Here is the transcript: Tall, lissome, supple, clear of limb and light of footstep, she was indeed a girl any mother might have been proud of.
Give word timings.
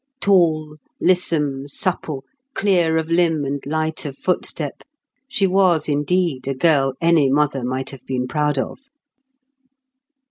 Tall, 0.19 0.77
lissome, 0.99 1.67
supple, 1.67 2.23
clear 2.55 2.97
of 2.97 3.11
limb 3.11 3.45
and 3.45 3.63
light 3.67 4.03
of 4.03 4.17
footstep, 4.17 4.81
she 5.27 5.45
was 5.45 5.87
indeed 5.87 6.47
a 6.47 6.55
girl 6.55 6.95
any 6.99 7.29
mother 7.29 7.63
might 7.63 7.91
have 7.91 8.07
been 8.07 8.27
proud 8.27 8.57
of. 8.57 8.79